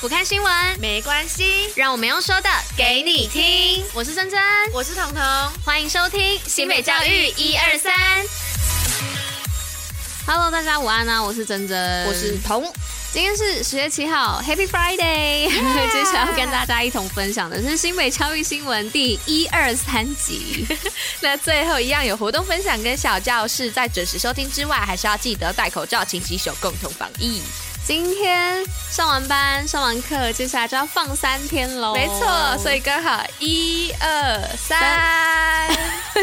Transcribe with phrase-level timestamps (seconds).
[0.00, 3.84] 不看新闻没关系，让我们用说的给你听。
[3.92, 4.40] 我是珍珍，
[4.72, 5.20] 我是彤彤，
[5.64, 7.92] 欢迎收听新北教育一二三。
[10.24, 11.20] Hello，大家午安啊！
[11.20, 12.72] 我是珍珍，我是彤。
[13.12, 15.48] 今天是十月七号，Happy Friday！!
[15.48, 20.64] 接下来要跟大家一同分享的是新北教育新闻第一二三集。
[21.20, 27.42] 那最后一样有活动分享跟小教室，在准时收听之外，还是要记得戴口罩、勤洗手，共同防疫。
[27.88, 31.94] 今天上完班、上完课，接下来就要放三天喽。
[31.94, 34.78] 没错，所以刚好一二三，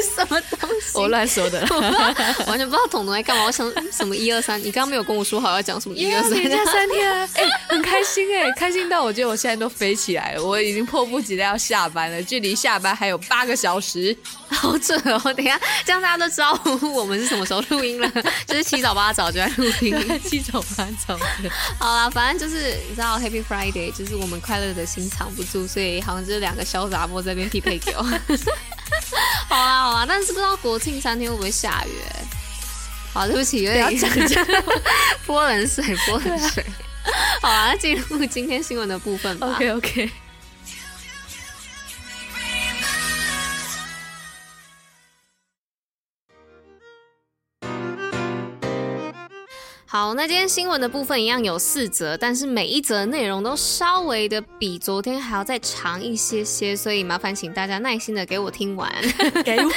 [0.02, 0.98] 什么东西？
[0.98, 1.60] 我乱说的，
[2.48, 3.46] 完全不知道彤彤在干嘛。
[3.46, 4.60] 我想什么一二三？
[4.60, 6.32] 你刚刚没有跟我说好要讲什么一二三？
[6.32, 10.44] 连假三天，哎、欸，很开心哎、欸，开心到我觉得我现在都飞起来了。
[10.44, 14.16] 我已经迫不及待要下班了，距离下班还有八个小时，
[14.48, 15.20] 好准哦！
[15.34, 16.60] 等一下，这样大家都知道
[16.94, 18.10] 我们是什么时候录音了，
[18.48, 21.50] 就是七早八早就在录音， 七早八早的。
[21.80, 28.06] 好啦，反正就是你知道，Happy Friday，就是我们快乐的心藏不住，所以好像就是两个小杂波在这边匹配给我。
[29.56, 31.92] 好啊好啊，但是不知道国庆三天会不会下雨？
[33.14, 34.46] 好，对不起，有点讲讲，
[35.26, 36.66] 泼冷水，泼冷水。
[37.42, 39.48] 好啊，那进入今天新闻的部分吧。
[39.48, 40.12] OK OK。
[49.96, 58.94] 好，那今天新闻的部分一样有四则，但是每一则内容都稍微的比昨天还要再长一些些，所以麻烦请大家耐心的给我听完。
[59.46, 59.72] 给我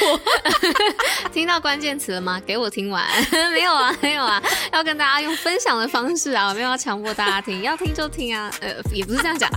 [1.33, 2.43] 听到关键词了吗？
[2.45, 3.07] 给我听完。
[3.55, 8.53] 没有啊，没有啊，要跟大家用分享的方式啊，我没有要强迫大家听，要听就听啊。
[8.61, 9.49] 呃，也不是这样讲。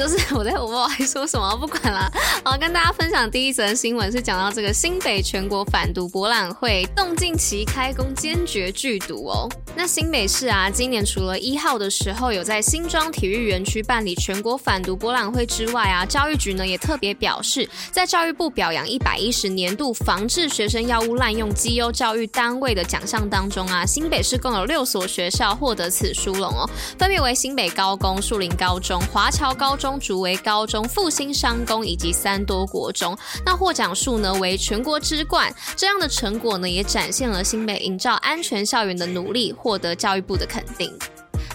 [0.00, 2.10] 就是 我在我不知道还说什么，不管了。
[2.42, 9.46] 好，跟大家分享第一则新闻是讲到这个新北全国反毒博览会动静齐开工，坚决拒毒哦。
[9.76, 26.68] 那新北市啊，今年除了一号的时候有在新庄体育园区办理全国反毒博览会之外啊，教育局呢也特别表示，在教育部表扬一百一十年度防治学生药物滥用绩优教育单位的奖项当中啊，新北市共有六所学校获得此殊荣哦，
[26.98, 29.89] 分别为新北高工、树林高中、华侨高中。
[29.90, 35.52] 中竹围高中、复兴商工以及三多国中，那获奖数呢为全国之冠。
[35.76, 40.96] 这样的成果呢，也展现了新北营造安全校园的努力，获得教育部的肯定。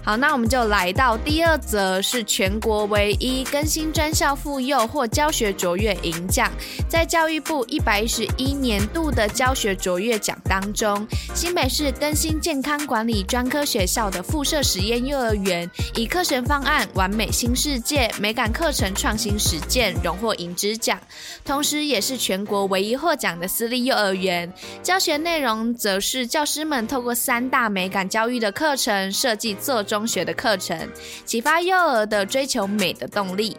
[0.06, 6.52] 好，那我们就来到第二则，是全国唯一更新专校附幼或教学卓越银奖。
[6.88, 21.00] 在教育部一百一十一年度的教学卓越奖当中，新北市更新健康管理专科学校的附设实验幼儿园，以课程方案完美新世界、美感课程创新实践荣获银质奖，
[21.44, 24.54] 同时也是全国唯一获奖的私立幼儿园。
[24.84, 29.95] 教学内容则是教师们透过三大美感教育的课程设计做中。
[29.96, 30.78] 中学的课程，
[31.24, 33.56] 启发幼儿的追求美的动力。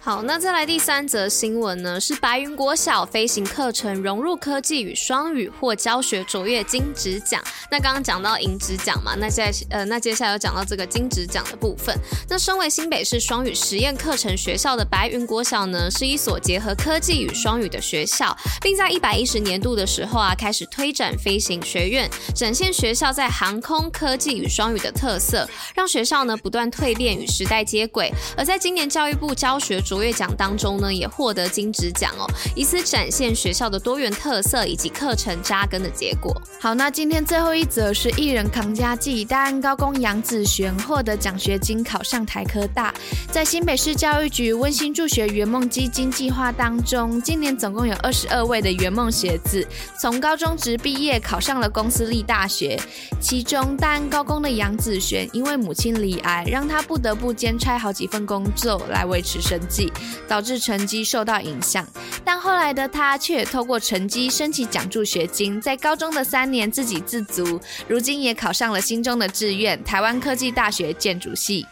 [0.00, 2.00] 好，那再来第三则新闻呢？
[2.00, 7.42] 是白云国小飞行课程融入科技与双语获教学卓越金质奖。
[7.70, 11.94] 那刚刚讲到银质奖嘛，那在呃，那接下来要讲到这个金质奖的部分。
[12.28, 28.10] 那身为新北市双语实验课程学校的白云国小呢，是一所结合科技与双语的学校，并在一百一十年度的时候啊，开始推展飞行学院，展现学校在航空科技与双语的特色，让学校呢不断蜕变与时代接轨。
[28.36, 36.40] 而在今年教育部教学卓卓越奖当中呢，也获得金质奖哦，以此展现学校的多元特色以及课程扎根的结果。
[36.60, 42.94] 好，那今天最后一则是艺人扛家计，大安高工杨子璇获得奖学金考上台科大。
[43.32, 49.66] 在新北市教育局温馨助学圆梦基金计划当中，今年总共有二十二位的圆梦学子
[49.98, 52.80] 从高中职毕业考上了公私立大学。
[53.20, 59.77] 其中大安高工的杨子璇因为母亲罹癌，让他不得不兼差好几份工作来维持生计。
[60.26, 61.86] 导致成绩受到影响，
[62.24, 71.66] 但后来的他却透过成绩申请奖助学金，在高中的三年自给自足，如今也考上了心中的志愿——台湾科技大学建筑系。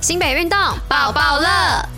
[0.00, 1.97] 新北运动抱抱乐。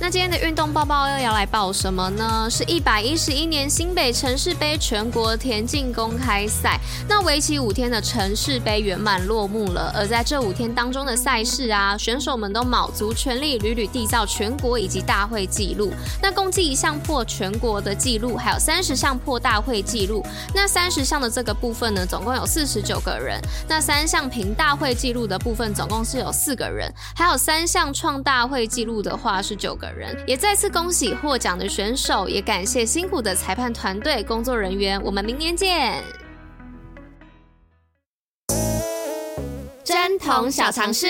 [0.00, 2.46] 那今天的运动报报又要来报什么呢？
[2.50, 6.78] 是一百一十一年新北城市杯全国田径公开赛。
[7.08, 9.90] 那为期五天的城市杯圆满落幕了。
[9.96, 15.90] 而在这五天当中的赛事啊，选手们都卯足全力，屡屡缔造全国以及大会纪录。
[16.20, 20.22] 那共计一项破全国的纪录，还有三十项破大会纪录。
[20.52, 23.40] 那三十项的这个部分呢，总共有四十九个人。
[23.66, 26.92] 那三项平大会纪录的部分，总共是有四个人。
[27.16, 29.93] 还有三项创大会纪录的话，是九个人。
[29.94, 35.02] 人也再次恭喜获奖的选手，也感谢辛苦的裁判团队、工作人员。
[35.02, 36.02] 我们明年见。
[39.84, 41.06] 针筒小尝试。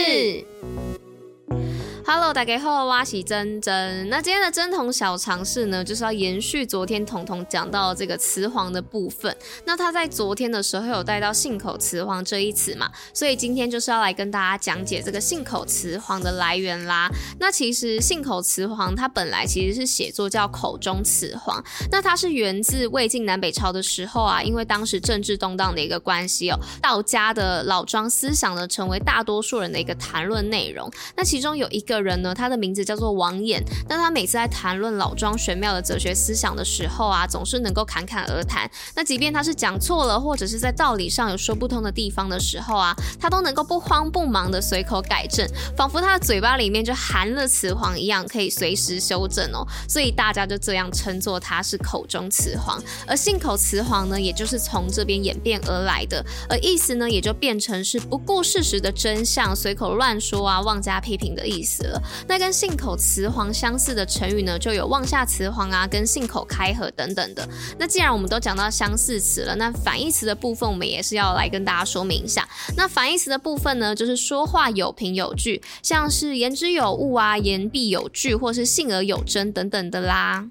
[2.07, 4.11] Hello，大家好，我是珍珍。
[4.11, 9.35] 那今天的贞童小常识呢，就是要延续昨天彤彤讲到这个雌黄的部分。
[9.65, 17.09] 那他在昨天的时候有带到信口雌黄这一词嘛，所以今天就是要来跟大家讲解这个信口雌黄的来源啦。
[17.41, 30.91] 那其实信口雌黄它本来其实是写作叫口中雌黄，那它是源自魏晋南北朝的时候啊，因为当时政治动荡的一个关系哦，道家的老庄思想呢，成为大多数人的一个谈论内容。
[31.17, 31.94] 那其中有一个。
[31.95, 38.69] 个人呢，他的名字叫做王衍，但他每次在谈论老庄玄妙的哲学思想的时候啊，总是能够侃侃而谈。
[38.97, 49.65] 那即便他是讲错了，或者是在道理上有说不通的地方的时候啊，他都能够不慌不忙的随口改正，仿佛他的嘴巴里面就含了雌黄一样，可以随时修正哦。
[49.89, 61.84] 所以大家就这样称作他是口中雌黄，而信口雌黄呢，也就是从这边演变而来的，而意思呢，也就变成是不顾事实的真相，随口乱说啊，妄加批评的意思。
[62.29, 67.49] 那跟信口雌黄相似的成语呢，就有妄下雌黄啊，跟信口开河等等的。
[67.79, 72.49] 那既然我们都讲到相似词了，那反义词的部分我们也是要来跟大家说明一下。
[72.77, 80.49] 那反义词的部分呢，就是说话有凭有据，像是言之有物啊，言必有据，或是信而有真等等的啦。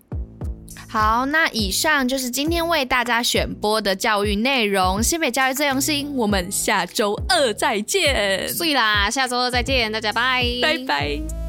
[0.94, 5.02] 好，那以上就是今天为大家选播的教育内容。
[5.02, 8.46] 新北教育最用心，我们下周二再见。
[8.60, 11.43] 对啦，下周二再见，大家拜拜拜。